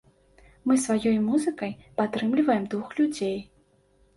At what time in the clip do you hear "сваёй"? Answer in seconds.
0.85-1.17